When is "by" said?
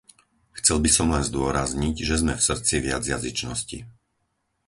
0.85-0.89